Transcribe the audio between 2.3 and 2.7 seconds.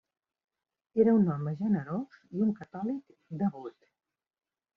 i un